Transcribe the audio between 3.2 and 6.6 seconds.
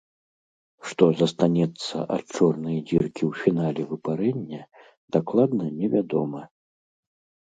ў фінале выпарэння, дакладна не вядома.